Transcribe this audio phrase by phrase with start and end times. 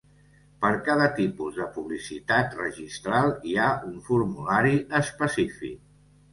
[0.61, 5.81] Per cada tipus de publicitat registral hi ha un formulari específic.